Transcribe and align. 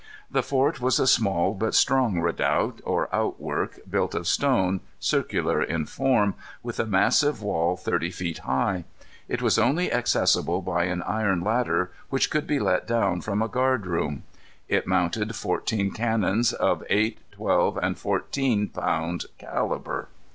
The 0.31 0.41
fort 0.41 0.81
was 0.81 0.99
a 0.99 1.05
small 1.05 1.53
but 1.53 1.75
strong 1.75 2.21
redoubt, 2.21 2.81
or 2.83 3.07
outwork, 3.13 3.81
built 3.87 4.15
of 4.15 4.25
stone, 4.27 4.79
circular 4.99 5.61
in 5.61 5.85
form, 5.85 6.33
with 6.63 6.79
a 6.79 6.87
massive 6.87 7.43
wall 7.43 7.77
thirty 7.77 8.09
feet 8.09 8.39
high. 8.39 8.85
It 9.27 9.43
was 9.43 9.59
only 9.59 9.93
accessible 9.93 10.63
by 10.63 10.85
an 10.85 11.03
iron 11.03 11.41
ladder 11.41 11.91
which 12.09 12.31
could 12.31 12.47
be 12.47 12.59
let 12.59 12.87
down 12.87 13.21
from 13.21 13.43
a 13.43 13.47
guard 13.47 13.85
room. 13.85 14.23
It 14.67 14.87
mounted 14.87 15.35
fourteen 15.35 15.91
cannons, 15.91 16.51
of 16.51 16.83
eight, 16.89 17.19
twelve, 17.31 17.77
and 17.77 17.95
fourteen 17.95 18.69
pound 18.69 19.25
calibre. 19.37 20.07